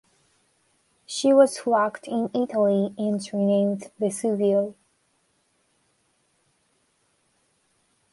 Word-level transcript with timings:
She 1.05 1.31
was 1.31 1.59
flagged 1.59 2.07
in 2.07 2.31
Italy 2.33 2.91
and 2.97 3.21
renamed 3.31 3.91
"Vesuvio". 3.99 4.73